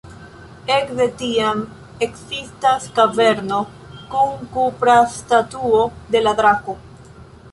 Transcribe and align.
Ekde 0.75 1.05
tiam 1.17 1.59
ekzistas 2.05 2.87
kaverno 2.99 3.59
kun 4.13 4.49
kupra 4.55 4.95
statuo 5.17 5.83
de 6.17 6.23
la 6.29 6.33
drako. 6.41 6.75